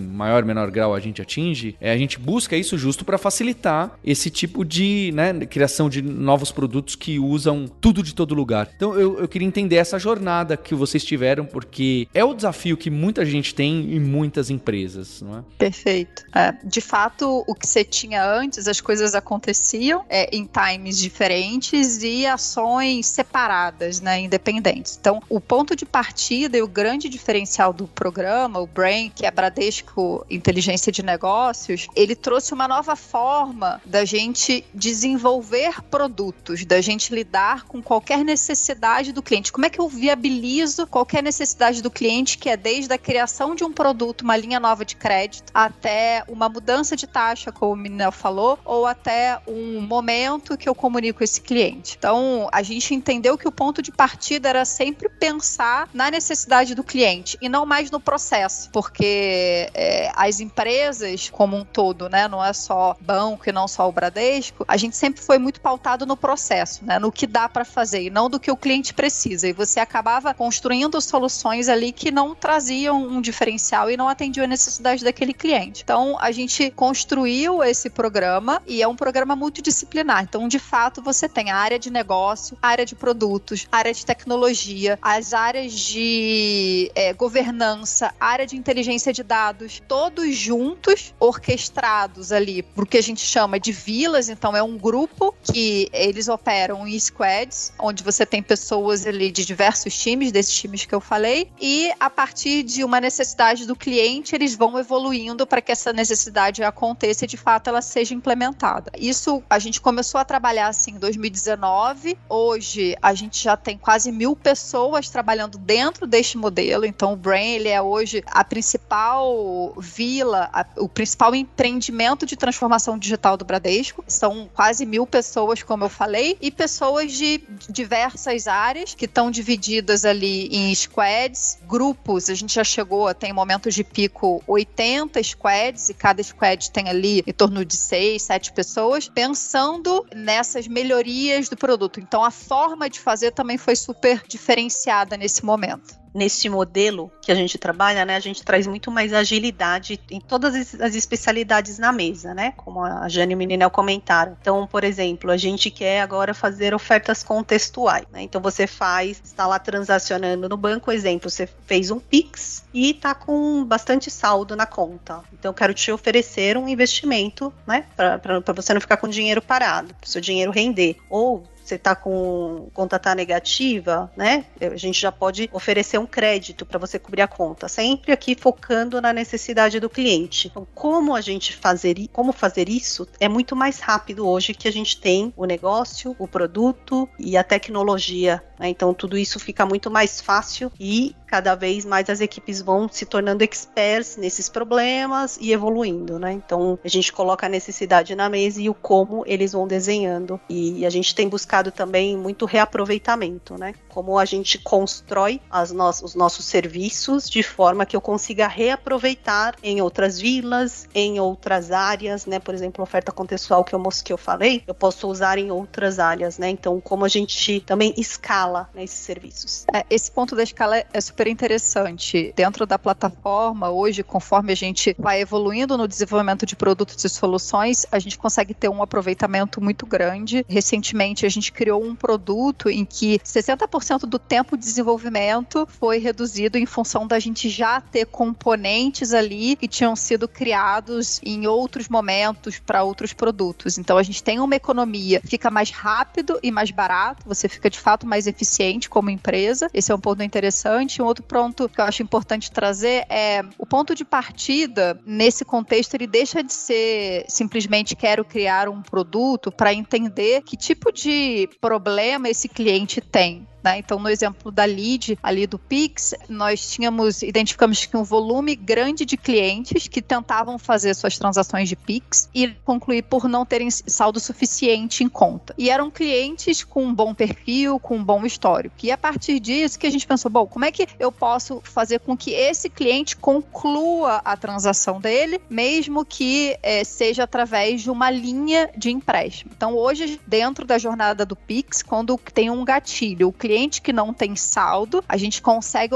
[0.00, 1.76] maior ou menor grau a gente atinge.
[1.80, 6.50] É, a gente busca isso justo para facilitar esse tipo de né, criação de novos
[6.50, 8.68] produtos que usam tudo de todo lugar.
[8.74, 12.90] Então eu, eu queria entender essa jornada que vocês tiveram, porque é o desafio que
[12.90, 15.44] muita gente tem em muitas empresas, não é?
[15.58, 16.24] Perfeito.
[16.34, 22.02] É, de fato, o que você tinha antes, as coisas aconteciam é, em times diferentes
[22.02, 24.96] e ações separadas, né, independentes.
[25.00, 29.30] Então, o ponto de partida e o grande diferencial do programa, o Brain, que é
[29.30, 37.14] Bradesco Inteligência de Negócios, ele trouxe uma nova forma da gente desenvolver produtos, da gente
[37.14, 39.52] lidar com qualquer necessidade do cliente.
[39.52, 43.64] Como é que eu viabilizo qualquer necessidade do cliente, que é desde a criação de
[43.64, 48.12] um produto, uma linha nova de crédito, até uma mudança de taxa, como o Minel
[48.12, 51.96] falou, ou até um momento que eu comunico com esse cliente.
[51.98, 56.84] Então, a gente entendeu que o ponto de partida era sempre pensar na necessidade do
[56.84, 62.44] cliente e não mais no processo, porque é, as empresas como um todo, né, não
[62.44, 66.16] é só banco e não só o Bradesco, a gente sempre foi muito pautado no
[66.16, 69.48] processo, né, no que dá para fazer e não do que o cliente precisa.
[69.48, 74.48] E você acabava construindo soluções ali que não traziam um diferencial e não atendiam a
[74.48, 75.82] necessidade daquele cliente.
[75.82, 80.22] Então, a gente construiu esse programa e é um programa multidisciplinar.
[80.22, 83.92] Então, de fato, você tem a área de negócio, a área de produtos, a área
[83.92, 91.14] de tecnologia, a as áreas de é, governança, área de inteligência de dados, todos juntos,
[91.18, 94.28] orquestrados ali por que a gente chama de vilas.
[94.28, 99.44] Então, é um grupo que eles operam em squads, onde você tem pessoas ali de
[99.44, 104.34] diversos times, desses times que eu falei, e a partir de uma necessidade do cliente,
[104.34, 108.90] eles vão evoluindo para que essa necessidade aconteça e de fato ela seja implementada.
[108.98, 112.18] Isso a gente começou a trabalhar assim em 2019.
[112.28, 116.84] Hoje a gente já tem quase mil pessoas trabalhando dentro deste modelo.
[116.84, 122.36] Então, o Brain ele é hoje a principal vila, a, o principal empreendimento desenvolvimento de
[122.36, 124.04] transformação digital do Bradesco.
[124.06, 130.04] São quase mil pessoas, como eu falei, e pessoas de diversas áreas que estão divididas
[130.04, 132.30] ali em squads, grupos.
[132.30, 137.22] A gente já chegou, tem momentos de pico 80 squads e cada squad tem ali
[137.26, 141.98] em torno de 6, 7 pessoas, pensando nessas melhorias do produto.
[141.98, 147.34] Então a forma de fazer também foi super diferenciada nesse momento nesse modelo que a
[147.34, 152.32] gente trabalha, né, a gente traz muito mais agilidade em todas as especialidades na mesa,
[152.32, 154.36] né, como a Jane e o Meninel comentaram.
[154.40, 159.46] Então, por exemplo, a gente quer agora fazer ofertas contextuais, né, então você faz, está
[159.46, 164.66] lá transacionando no banco, exemplo, você fez um Pix e está com bastante saldo na
[164.66, 165.22] conta.
[165.32, 169.94] Então, eu quero te oferecer um investimento, né, para você não ficar com dinheiro parado,
[169.94, 170.96] para o seu dinheiro render.
[171.10, 174.44] Ou você está com conta tá negativa, né?
[174.60, 179.00] A gente já pode oferecer um crédito para você cobrir a conta, sempre aqui focando
[179.00, 180.48] na necessidade do cliente.
[180.48, 184.72] Então, como a gente fazer, como fazer isso é muito mais rápido hoje que a
[184.72, 188.42] gente tem o negócio, o produto e a tecnologia.
[188.58, 188.68] Né?
[188.68, 193.04] Então, tudo isso fica muito mais fácil e cada vez mais as equipes vão se
[193.04, 196.32] tornando experts nesses problemas e evoluindo, né?
[196.32, 200.40] Então a gente coloca a necessidade na mesa e o como eles vão desenhando.
[200.48, 203.74] E a gente tem buscado também muito reaproveitamento, né?
[203.88, 205.40] Como a gente constrói
[205.72, 211.70] no os nossos serviços de forma que eu consiga reaproveitar em outras vilas, em outras
[211.70, 212.38] áreas, né?
[212.38, 216.38] Por exemplo, oferta contextual que eu, que eu falei, eu posso usar em outras áreas,
[216.38, 216.50] né?
[216.50, 219.64] Então, como a gente também escala né, esses serviços.
[219.72, 222.32] É, esse ponto da escala é super super interessante.
[222.36, 227.86] Dentro da plataforma, hoje, conforme a gente vai evoluindo no desenvolvimento de produtos e soluções,
[227.90, 230.44] a gente consegue ter um aproveitamento muito grande.
[230.48, 236.58] Recentemente, a gente criou um produto em que 60% do tempo de desenvolvimento foi reduzido
[236.58, 242.58] em função da gente já ter componentes ali que tinham sido criados em outros momentos
[242.58, 243.78] para outros produtos.
[243.78, 247.78] Então, a gente tem uma economia, fica mais rápido e mais barato, você fica de
[247.78, 249.68] fato mais eficiente como empresa.
[249.72, 253.94] Esse é um ponto interessante outro ponto que eu acho importante trazer é o ponto
[253.94, 260.42] de partida nesse contexto ele deixa de ser simplesmente quero criar um produto para entender
[260.42, 263.46] que tipo de problema esse cliente tem.
[263.62, 263.78] Né?
[263.78, 269.04] Então, no exemplo da lead ali do Pix, nós tínhamos, identificamos que um volume grande
[269.04, 274.20] de clientes que tentavam fazer suas transações de Pix e concluir por não terem saldo
[274.20, 275.54] suficiente em conta.
[275.58, 278.76] E eram clientes com um bom perfil, com um bom histórico.
[278.82, 281.98] E a partir disso que a gente pensou, bom, como é que eu posso fazer
[282.00, 288.10] com que esse cliente conclua a transação dele, mesmo que é, seja através de uma
[288.10, 289.50] linha de empréstimo.
[289.56, 293.92] Então, hoje, dentro da jornada do Pix, quando tem um gatilho, o cliente cliente que
[293.92, 295.94] não tem saldo, a gente consegue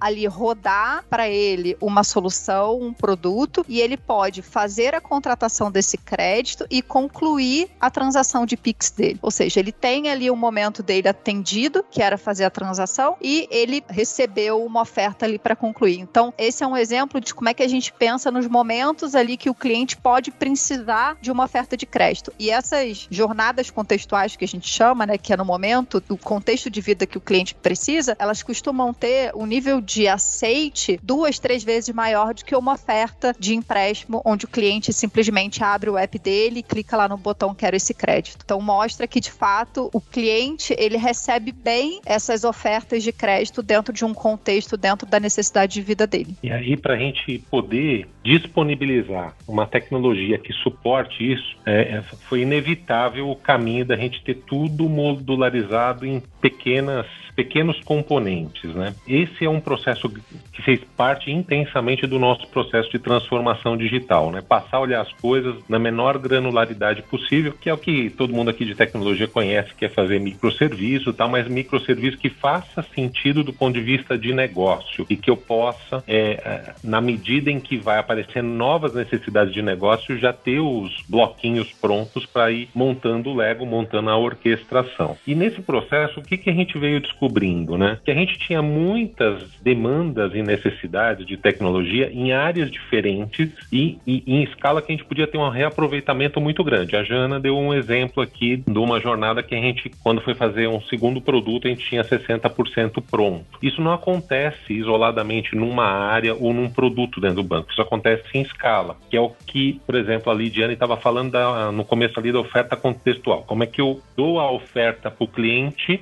[0.00, 5.96] ali rodar para ele uma solução, um produto, e ele pode fazer a contratação desse
[5.96, 9.18] crédito e concluir a transação de Pix dele.
[9.20, 13.16] Ou seja, ele tem ali o um momento dele atendido, que era fazer a transação,
[13.20, 15.98] e ele recebeu uma oferta ali para concluir.
[15.98, 19.36] Então, esse é um exemplo de como é que a gente pensa nos momentos ali
[19.36, 22.32] que o cliente pode precisar de uma oferta de crédito.
[22.38, 26.70] E essas jornadas contextuais que a gente chama, né, que é no momento do contexto
[26.70, 31.62] de vida que o cliente precisa, elas costumam ter um nível de aceite duas, três
[31.64, 36.18] vezes maior do que uma oferta de empréstimo, onde o cliente simplesmente abre o app
[36.18, 38.38] dele clica lá no botão quero esse crédito.
[38.44, 43.92] Então mostra que de fato o cliente ele recebe bem essas ofertas de crédito dentro
[43.92, 46.34] de um contexto, dentro da necessidade de vida dele.
[46.42, 52.42] E aí para a gente poder disponibilizar uma tecnologia que suporte isso, é, é, foi
[52.42, 58.94] inevitável o caminho da gente ter tudo modularizado em pequenos pequenas pequenos componentes, né?
[59.08, 64.42] Esse é um processo que fez parte intensamente do nosso processo de transformação digital, né?
[64.42, 68.50] Passar a olhar as coisas na menor granularidade possível, que é o que todo mundo
[68.50, 73.52] aqui de tecnologia conhece, que é fazer microserviço, tal, mas microserviço que faça sentido do
[73.52, 77.76] ponto de vista de negócio e que eu possa, é, é na medida em que
[77.76, 83.36] vai aparecendo novas necessidades de negócio, já ter os bloquinhos prontos para ir montando o
[83.36, 85.16] Lego, montando a orquestração.
[85.26, 87.72] E nesse processo, o que, que a gente veio descobrindo?
[87.76, 87.98] né?
[88.04, 94.22] Que a gente tinha muitas demandas e necessidades de tecnologia em áreas diferentes e, e,
[94.26, 96.96] em escala que a gente podia ter um reaproveitamento muito grande.
[96.96, 100.68] A Jana deu um exemplo aqui de uma jornada que a gente, quando foi fazer
[100.68, 103.44] um segundo produto, a gente tinha 60% pronto.
[103.62, 107.70] Isso não acontece isoladamente numa área ou num produto dentro do banco.
[107.70, 111.72] Isso acontece em escala, que é o que, por exemplo, a Lidiane estava falando da,
[111.72, 113.44] no começo ali da oferta contextual.
[113.46, 116.00] Como é que eu dou a oferta para o cliente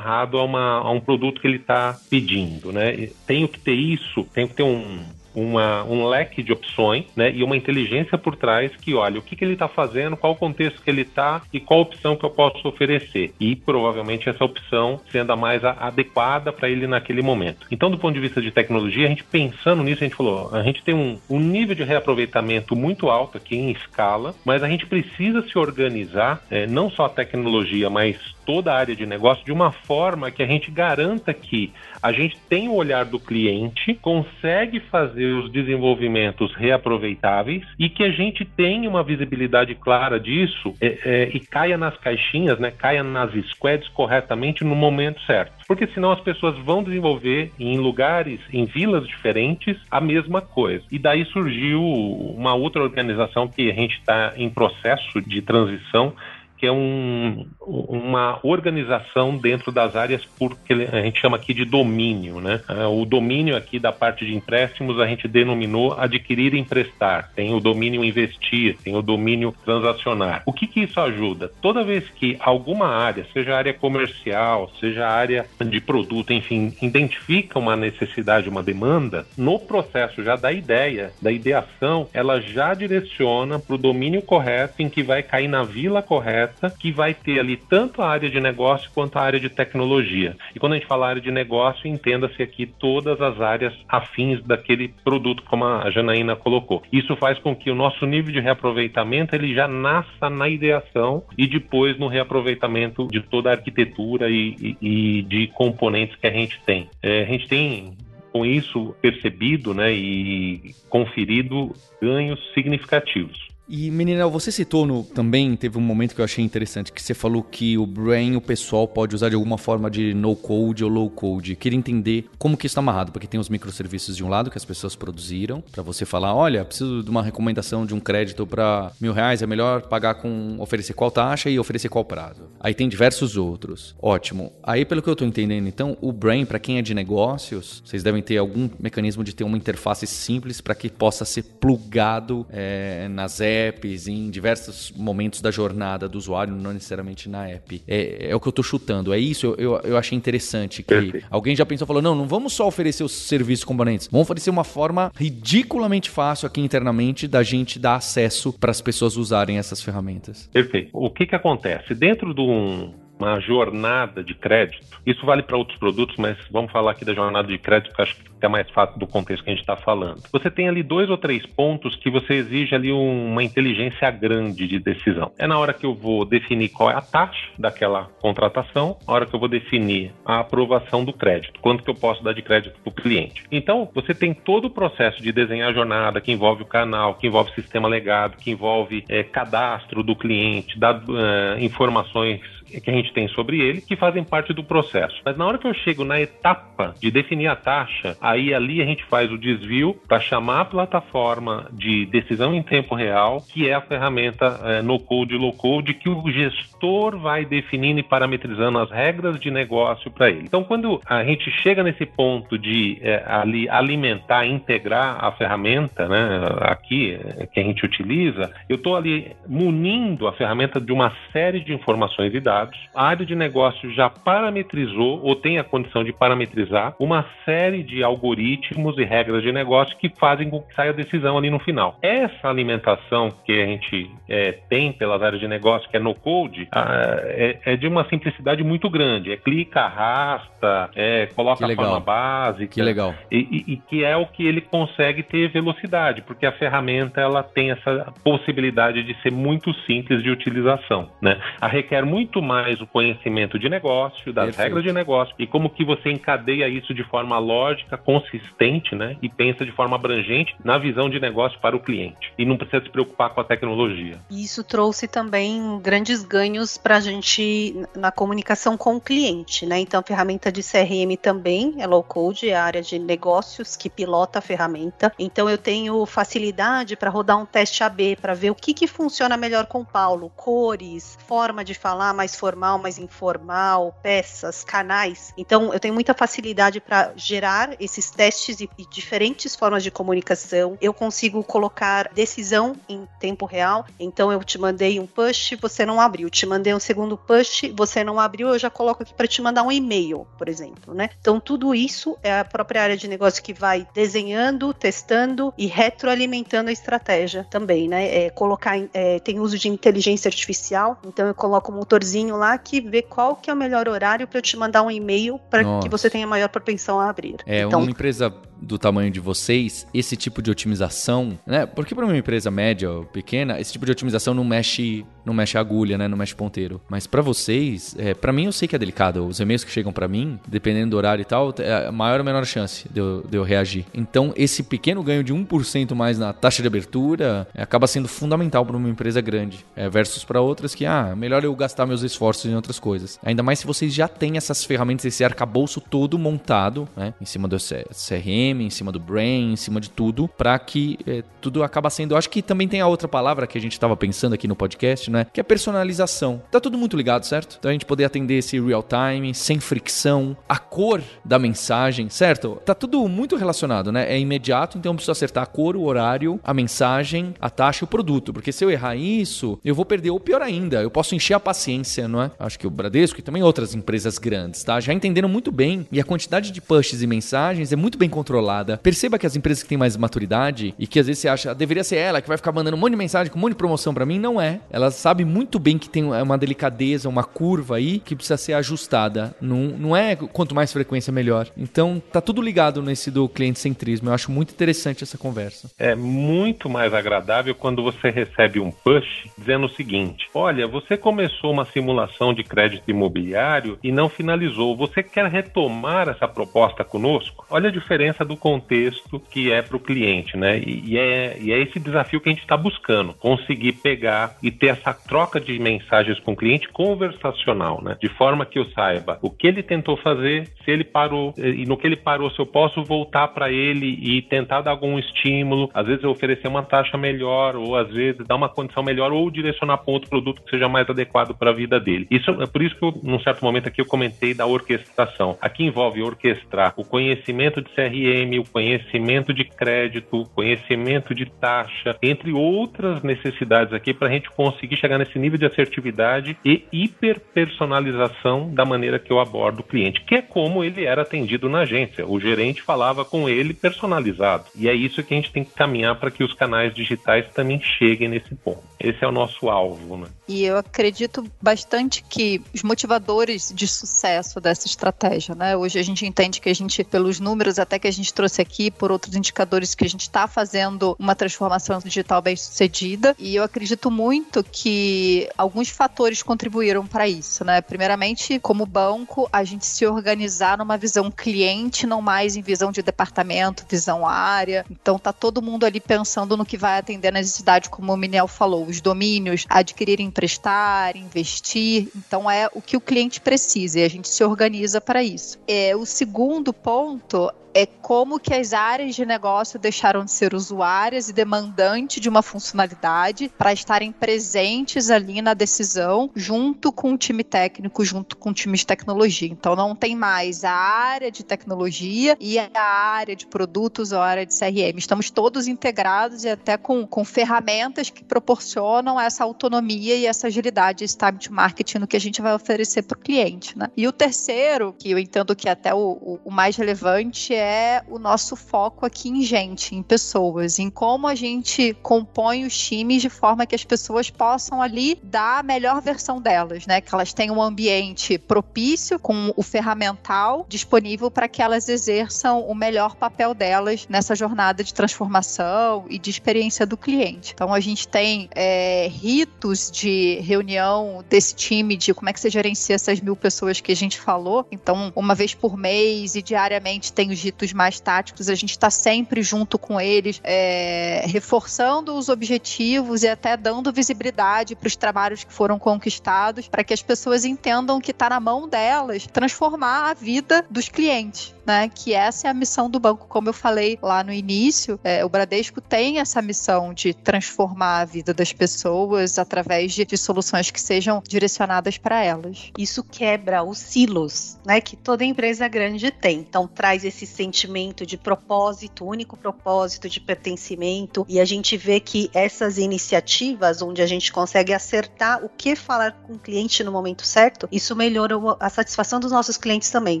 [0.12, 3.08] amarrado a uma a um produto que ele está pedindo, né?
[3.26, 5.02] Tenho que ter isso, tenho que ter um
[5.34, 7.32] uma, um leque de opções, né?
[7.34, 10.36] E uma inteligência por trás que olha o que, que ele está fazendo, qual o
[10.36, 13.32] contexto que ele está e qual opção que eu posso oferecer.
[13.40, 17.66] E provavelmente essa opção sendo a mais adequada para ele naquele momento.
[17.70, 20.62] Então, do ponto de vista de tecnologia, a gente pensando nisso, a gente falou, a
[20.62, 24.86] gente tem um, um nível de reaproveitamento muito alto aqui em escala, mas a gente
[24.86, 29.52] precisa se organizar, é, não só a tecnologia, mas toda a área de negócio de
[29.52, 34.80] uma forma que a gente garanta que a gente tem o olhar do cliente, consegue
[34.80, 41.30] fazer os desenvolvimentos reaproveitáveis e que a gente tenha uma visibilidade clara disso é, é,
[41.32, 45.52] e caia nas caixinhas, né, caia nas squads corretamente no momento certo.
[45.66, 50.84] Porque senão as pessoas vão desenvolver em lugares, em vilas diferentes, a mesma coisa.
[50.90, 56.14] E daí surgiu uma outra organização que a gente está em processo de transição
[56.62, 62.40] que é um, uma organização dentro das áreas porque a gente chama aqui de domínio,
[62.40, 62.60] né?
[62.68, 67.32] É, o domínio aqui da parte de empréstimos a gente denominou adquirir e emprestar.
[67.34, 70.44] Tem o domínio investir, tem o domínio transacionar.
[70.46, 71.50] O que que isso ajuda?
[71.60, 77.74] Toda vez que alguma área, seja área comercial, seja área de produto, enfim, identifica uma
[77.74, 83.78] necessidade, uma demanda, no processo já da ideia, da ideação, ela já direciona para o
[83.78, 88.08] domínio correto em que vai cair na vila correta que vai ter ali tanto a
[88.08, 90.36] área de negócio quanto a área de tecnologia.
[90.54, 94.88] E quando a gente fala área de negócio, entenda-se aqui todas as áreas afins daquele
[95.04, 96.82] produto, como a Janaína colocou.
[96.92, 101.46] Isso faz com que o nosso nível de reaproveitamento ele já nasça na ideação e
[101.46, 106.60] depois no reaproveitamento de toda a arquitetura e, e, e de componentes que a gente
[106.64, 106.88] tem.
[107.02, 107.96] É, a gente tem
[108.32, 113.51] com isso percebido né, e conferido ganhos significativos.
[113.74, 117.14] E, menina, você citou no, também, teve um momento que eu achei interessante, que você
[117.14, 121.56] falou que o Brain, o pessoal pode usar de alguma forma de no-code ou low-code.
[121.56, 124.58] Queria entender como que isso está amarrado, porque tem os microserviços de um lado que
[124.58, 128.92] as pessoas produziram, para você falar, olha, preciso de uma recomendação de um crédito para
[129.00, 132.42] mil reais, é melhor pagar com, oferecer qual taxa e oferecer qual prazo.
[132.60, 133.96] Aí tem diversos outros.
[134.02, 134.52] Ótimo.
[134.62, 138.02] Aí, pelo que eu estou entendendo, então, o Brain, para quem é de negócios, vocês
[138.02, 143.08] devem ter algum mecanismo de ter uma interface simples para que possa ser plugado é,
[143.08, 147.82] nas apps apps, em diversos momentos da jornada do usuário, não necessariamente na app.
[147.86, 149.12] É, é o que eu estou chutando.
[149.12, 150.82] É isso, eu, eu, eu achei interessante.
[150.82, 151.26] Que Perfeito.
[151.30, 154.64] alguém já pensou, falou, não, não vamos só oferecer os serviços componentes, vamos oferecer uma
[154.64, 160.48] forma ridiculamente fácil aqui internamente da gente dar acesso para as pessoas usarem essas ferramentas.
[160.52, 160.90] Perfeito.
[160.92, 161.94] O que que acontece?
[161.94, 165.00] Dentro de um, uma jornada de crédito.
[165.06, 168.16] Isso vale para outros produtos, mas vamos falar aqui da jornada de crédito, que acho
[168.16, 170.22] que é mais fácil do contexto que a gente está falando.
[170.32, 174.78] Você tem ali dois ou três pontos que você exige ali uma inteligência grande de
[174.78, 175.32] decisão.
[175.38, 179.26] É na hora que eu vou definir qual é a taxa daquela contratação, a hora
[179.26, 182.80] que eu vou definir a aprovação do crédito, quanto que eu posso dar de crédito
[182.80, 183.44] para o cliente.
[183.50, 187.26] Então, você tem todo o processo de desenhar a jornada, que envolve o canal, que
[187.26, 192.40] envolve o sistema legado, que envolve é, cadastro do cliente, dado, uh, informações
[192.80, 195.20] que a gente tem sobre ele, que fazem parte do processo.
[195.24, 198.86] Mas na hora que eu chego na etapa de definir a taxa, aí ali a
[198.86, 203.74] gente faz o desvio para chamar a plataforma de decisão em tempo real, que é
[203.74, 208.78] a ferramenta é, no code e low code que o gestor vai definindo e parametrizando
[208.78, 210.44] as regras de negócio para ele.
[210.44, 216.40] Então, quando a gente chega nesse ponto de é, ali alimentar, integrar a ferramenta, né,
[216.60, 221.60] aqui é, que a gente utiliza, eu estou ali munindo a ferramenta de uma série
[221.60, 226.04] de informações e dados dados, a área de negócio já parametrizou ou tem a condição
[226.04, 230.90] de parametrizar uma série de algoritmos e regras de negócio que fazem com que saia
[230.90, 231.98] a decisão ali no final.
[232.02, 236.68] Essa alimentação que a gente é, tem pelas áreas de negócio, que é no code,
[236.74, 239.32] é, é, de uma simplicidade muito grande.
[239.32, 242.74] É clica, arrasta, é, coloca a forma básica.
[242.74, 243.14] Que legal.
[243.30, 247.42] E, e, e que é o que ele consegue ter velocidade, porque a ferramenta ela
[247.42, 251.10] tem essa possibilidade de ser muito simples de utilização.
[251.20, 251.38] Né?
[251.60, 254.66] A requer muito mais mais o conhecimento de negócio, das Perfeito.
[254.66, 259.16] regras de negócio e como que você encadeia isso de forma lógica, consistente, né?
[259.22, 262.32] E pensa de forma abrangente na visão de negócio para o cliente.
[262.36, 264.20] E não precisa se preocupar com a tecnologia.
[264.30, 269.80] Isso trouxe também grandes ganhos para a gente na comunicação com o cliente, né?
[269.80, 273.88] Então, a ferramenta de CRM também é low code, é a área de negócios que
[273.88, 275.10] pilota a ferramenta.
[275.18, 279.36] Então, eu tenho facilidade para rodar um teste AB para ver o que, que funciona
[279.36, 285.32] melhor com o Paulo, cores, forma de falar mais mais formal, mais informal, peças, canais.
[285.36, 290.78] Então, eu tenho muita facilidade para gerar esses testes e, e, diferentes formas de comunicação.
[290.80, 293.84] Eu consigo colocar decisão em tempo real.
[293.98, 296.30] Então, eu te mandei um push, você não abriu.
[296.30, 298.48] Te mandei um segundo push, você não abriu.
[298.48, 301.10] Eu já coloco aqui para te mandar um e-mail, por exemplo, né?
[301.20, 306.70] Então, tudo isso é a própria área de negócio que vai desenhando, testando e retroalimentando
[306.70, 308.26] a estratégia também, né?
[308.26, 310.98] É, colocar, é, tem uso de inteligência artificial.
[311.04, 314.38] Então, eu coloco um motorzinho lá que vê qual que é o melhor horário para
[314.38, 317.36] eu te mandar um e-mail para que você tenha maior propensão a abrir.
[317.46, 318.32] É, então, uma empresa
[318.62, 321.66] do tamanho de vocês, esse tipo de otimização, né?
[321.66, 325.58] Porque para uma empresa média ou pequena, esse tipo de otimização não mexe, não mexe
[325.58, 326.08] agulha, né?
[326.08, 326.80] Não mexe ponteiro.
[326.88, 329.26] Mas para vocês, é, para mim eu sei que é delicado.
[329.26, 332.44] Os e-mails que chegam para mim, dependendo do horário e tal, é maior ou menor
[332.44, 333.84] chance de eu, de eu reagir.
[333.92, 338.64] Então, esse pequeno ganho de 1% mais na taxa de abertura é, acaba sendo fundamental
[338.64, 342.50] para uma empresa grande, é, versus para outras que, ah, melhor eu gastar meus esforços
[342.50, 343.18] em outras coisas.
[343.24, 347.14] Ainda mais se vocês já têm essas ferramentas, esse arcabouço todo montado, né?
[347.20, 351.22] Em cima do CRM, em cima do brain, em cima de tudo, para que é,
[351.40, 352.12] tudo acaba sendo.
[352.12, 354.54] Eu acho que também tem a outra palavra que a gente estava pensando aqui no
[354.56, 355.26] podcast, né?
[355.32, 356.42] Que é personalização.
[356.50, 357.56] Tá tudo muito ligado, certo?
[357.58, 362.60] Então a gente poder atender esse real time, sem fricção, a cor da mensagem, certo?
[362.64, 364.12] Tá tudo muito relacionado, né?
[364.12, 367.86] É imediato, então eu preciso acertar a cor, o horário, a mensagem, a taxa e
[367.86, 368.32] o produto.
[368.32, 371.40] Porque se eu errar isso, eu vou perder, ou pior ainda, eu posso encher a
[371.40, 372.30] paciência, não é?
[372.38, 374.80] Acho que o Bradesco e também outras empresas grandes, tá?
[374.80, 378.31] Já entenderam muito bem e a quantidade de pushes e mensagens é muito bem controlada
[378.32, 378.78] controlada.
[378.78, 381.84] Perceba que as empresas que têm mais maturidade e que às vezes você acha, deveria
[381.84, 383.92] ser ela que vai ficar mandando um monte de mensagem com um monte de promoção
[383.92, 384.60] para mim, não é.
[384.70, 389.34] Ela sabe muito bem que tem uma delicadeza, uma curva aí que precisa ser ajustada.
[389.40, 391.48] Não, não é quanto mais frequência melhor.
[391.56, 394.08] Então tá tudo ligado nesse do cliente centrismo.
[394.08, 395.70] Eu acho muito interessante essa conversa.
[395.78, 401.52] É muito mais agradável quando você recebe um push dizendo o seguinte: olha, você começou
[401.52, 404.76] uma simulação de crédito imobiliário e não finalizou.
[404.76, 407.44] Você quer retomar essa proposta conosco?
[407.50, 410.58] Olha a diferença do contexto que é para o cliente, né?
[410.58, 414.50] E, e, é, e é esse desafio que a gente está buscando, conseguir pegar e
[414.50, 417.96] ter essa troca de mensagens com o cliente conversacional, né?
[418.00, 421.76] De forma que eu saiba o que ele tentou fazer, se ele parou e no
[421.76, 425.86] que ele parou, se eu posso voltar para ele e tentar dar algum estímulo, às
[425.86, 429.92] vezes oferecer uma taxa melhor ou às vezes dar uma condição melhor ou direcionar para
[429.92, 432.06] outro produto que seja mais adequado para a vida dele.
[432.10, 435.36] Isso é por isso que eu, num certo momento aqui eu comentei da orquestração.
[435.40, 442.32] Aqui envolve orquestrar o conhecimento de CRM o conhecimento de crédito, conhecimento de taxa, entre
[442.32, 448.64] outras necessidades aqui para a gente conseguir chegar nesse nível de assertividade e hiperpersonalização da
[448.64, 452.06] maneira que eu abordo o cliente, que é como ele era atendido na agência.
[452.06, 454.44] O gerente falava com ele personalizado.
[454.56, 457.60] E é isso que a gente tem que caminhar para que os canais digitais também
[457.60, 458.71] cheguem nesse ponto.
[458.82, 460.08] Esse é o nosso alvo, né?
[460.26, 465.56] E eu acredito bastante que os motivadores de sucesso dessa estratégia, né?
[465.56, 468.72] Hoje a gente entende que a gente, pelos números até que a gente trouxe aqui,
[468.72, 473.44] por outros indicadores que a gente está fazendo uma transformação digital bem sucedida, e eu
[473.44, 477.60] acredito muito que alguns fatores contribuíram para isso, né?
[477.60, 482.82] Primeiramente, como banco, a gente se organizar numa visão cliente, não mais em visão de
[482.82, 484.66] departamento, visão área.
[484.68, 488.26] Então tá todo mundo ali pensando no que vai atender a necessidade, como o Minel
[488.26, 491.88] falou, os domínios, adquirir emprestar, investir.
[491.94, 495.38] Então é o que o cliente precisa e a gente se organiza para isso.
[495.46, 501.08] É, o segundo ponto é como que as áreas de negócio deixaram de ser usuárias
[501.08, 507.22] e demandantes de uma funcionalidade para estarem presentes ali na decisão, junto com o time
[507.22, 509.28] técnico, junto com o time de tecnologia.
[509.28, 514.06] Então não tem mais a área de tecnologia e a área de produtos ou a
[514.06, 514.78] área de CRM.
[514.78, 518.61] Estamos todos integrados e até com, com ferramentas que proporcionam
[519.00, 522.82] essa autonomia e essa agilidade, esse time to marketing no que a gente vai oferecer
[522.82, 523.56] para o cliente.
[523.56, 523.68] Né?
[523.76, 527.82] E o terceiro, que eu entendo que é até o, o, mais relevante, é é
[527.88, 533.00] o nosso foco aqui em gente, em pessoas, em como a gente compõe os times
[533.02, 536.80] de forma que as pessoas possam ali dar a melhor versão delas, né?
[536.80, 542.54] Que elas tenham um ambiente propício com o ferramental disponível para que elas exerçam o
[542.54, 547.32] melhor papel delas nessa jornada de transformação e de experiência do cliente.
[547.34, 548.51] Então a gente tem é,
[548.88, 553.72] ritos de reunião desse time de como é que você gerencia essas mil pessoas que
[553.72, 554.46] a gente falou.
[554.50, 558.70] Então uma vez por mês e diariamente tem os ditos mais táticos, a gente está
[558.70, 565.24] sempre junto com eles, é, reforçando os objetivos e até dando visibilidade para os trabalhos
[565.24, 569.94] que foram conquistados, para que as pessoas entendam que está na mão delas transformar a
[569.94, 571.68] vida dos clientes né?
[571.68, 575.08] Que essa é a missão do banco, como eu falei lá no início, é, o
[575.08, 580.50] Bradesco tem essa missão de transformar a vida das as pessoas através de, de soluções
[580.50, 582.50] que sejam direcionadas para elas.
[582.58, 586.18] Isso quebra os silos, né, que toda empresa grande tem.
[586.18, 592.10] Então traz esse sentimento de propósito, único propósito de pertencimento e a gente vê que
[592.14, 597.06] essas iniciativas onde a gente consegue acertar o que falar com o cliente no momento
[597.06, 600.00] certo, isso melhorou a satisfação dos nossos clientes também.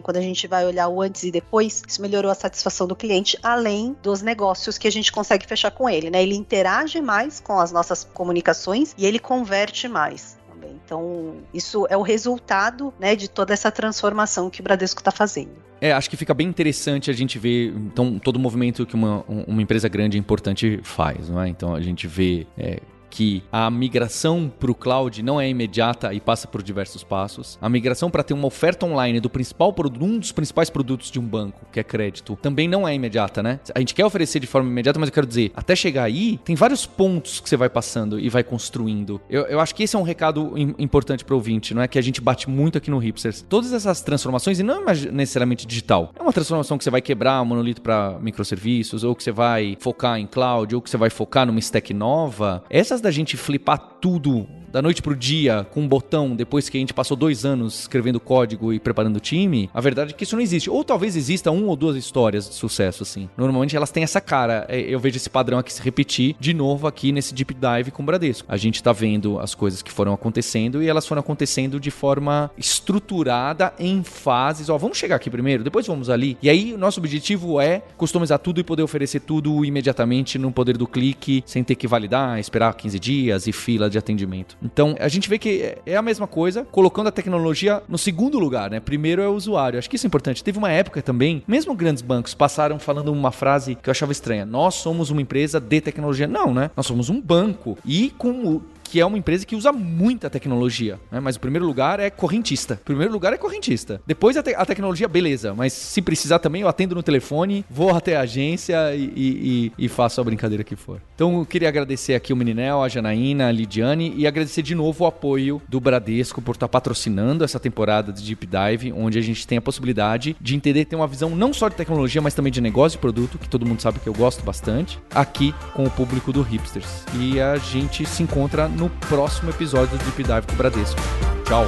[0.00, 3.38] Quando a gente vai olhar o antes e depois, isso melhorou a satisfação do cliente,
[3.42, 6.22] além dos negócios que a gente consegue fechar com ele, né?
[6.22, 10.38] Ele interage mais com as nossas comunicações e ele converte mais.
[10.84, 15.50] Então, isso é o resultado né, de toda essa transformação que o Bradesco está fazendo.
[15.80, 19.24] É, acho que fica bem interessante a gente ver então, todo o movimento que uma,
[19.26, 21.28] uma empresa grande e importante faz.
[21.28, 21.48] Não é?
[21.48, 22.78] Então, a gente vê é,
[23.12, 27.58] que a migração para o cloud não é imediata e passa por diversos passos.
[27.60, 31.22] A migração para ter uma oferta online do principal um dos principais produtos de um
[31.22, 33.60] banco, que é crédito, também não é imediata, né?
[33.74, 36.56] A gente quer oferecer de forma imediata, mas eu quero dizer, até chegar aí, tem
[36.56, 39.20] vários pontos que você vai passando e vai construindo.
[39.28, 41.98] Eu, eu acho que esse é um recado importante para o ouvinte, não é que
[41.98, 43.44] a gente bate muito aqui no Hipsters.
[43.46, 47.42] Todas essas transformações, e não é necessariamente digital, é uma transformação que você vai quebrar
[47.42, 51.10] o monolito para microserviços, ou que você vai focar em cloud, ou que você vai
[51.10, 52.64] focar numa stack nova.
[52.70, 56.80] Essas da gente flipar tudo da noite pro dia com um botão depois que a
[56.80, 60.34] gente passou dois anos escrevendo código e preparando o time, a verdade é que isso
[60.34, 60.70] não existe.
[60.70, 63.28] Ou talvez exista uma ou duas histórias de sucesso, assim.
[63.36, 64.64] Normalmente elas têm essa cara.
[64.68, 68.02] É, eu vejo esse padrão aqui se repetir de novo aqui nesse deep dive com
[68.02, 68.46] o Bradesco.
[68.50, 72.50] A gente tá vendo as coisas que foram acontecendo e elas foram acontecendo de forma
[72.56, 74.70] estruturada em fases.
[74.70, 76.38] Ó, vamos chegar aqui primeiro, depois vamos ali.
[76.40, 80.78] E aí, o nosso objetivo é customizar tudo e poder oferecer tudo imediatamente no poder
[80.78, 84.61] do clique, sem ter que validar, esperar 15 dias e fila de atendimento.
[84.62, 88.70] Então, a gente vê que é a mesma coisa, colocando a tecnologia no segundo lugar,
[88.70, 88.80] né?
[88.80, 89.78] Primeiro é o usuário.
[89.78, 90.44] Acho que isso é importante.
[90.44, 94.44] Teve uma época também, mesmo grandes bancos passaram falando uma frase que eu achava estranha.
[94.46, 96.26] Nós somos uma empresa de tecnologia.
[96.26, 96.70] Não, né?
[96.76, 97.76] Nós somos um banco.
[97.84, 98.60] E com
[98.92, 101.18] que é uma empresa que usa muita tecnologia, né?
[101.18, 102.74] Mas o primeiro lugar é correntista.
[102.74, 104.02] O primeiro lugar é correntista.
[104.06, 105.54] Depois a, te a, tecnologia, beleza.
[105.54, 109.88] Mas se precisar também, eu atendo no telefone, vou até a agência e, e, e,
[109.88, 111.00] faço a brincadeira que for.
[111.14, 115.04] Então eu queria agradecer aqui o Meninel, a Janaína, a Lidiane e agradecer de novo
[115.04, 119.46] o apoio do Bradesco por estar patrocinando essa temporada de Deep Dive, onde a gente
[119.46, 122.60] tem a possibilidade de entender, ter uma visão não só de tecnologia, mas também de
[122.60, 126.30] negócio e produto, que todo mundo sabe que eu gosto bastante, aqui com o público
[126.30, 127.04] do Hipsters.
[127.18, 131.00] E a gente se encontra no no próximo episódio do Deep Dive com o Bradesco.
[131.46, 131.64] Tchau!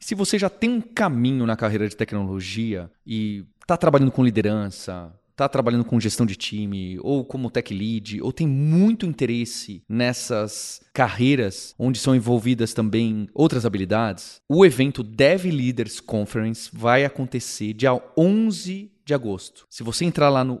[0.00, 5.12] Se você já tem um caminho na carreira de tecnologia e está trabalhando com liderança,
[5.32, 10.80] está trabalhando com gestão de time, ou como tech lead, ou tem muito interesse nessas
[10.94, 17.92] carreiras onde são envolvidas também outras habilidades, o evento Dev Leaders Conference vai acontecer dia
[18.16, 19.66] 11 de agosto.
[19.70, 20.60] Se você entrar lá no